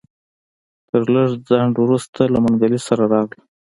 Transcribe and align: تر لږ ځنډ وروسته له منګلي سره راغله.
تر 0.89 1.01
لږ 1.13 1.29
ځنډ 1.47 1.73
وروسته 1.83 2.21
له 2.33 2.37
منګلي 2.45 2.79
سره 2.87 3.03
راغله. 3.13 3.43